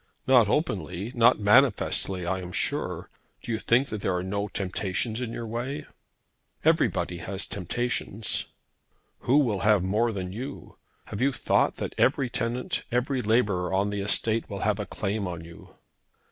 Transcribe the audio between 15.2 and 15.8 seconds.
on you?"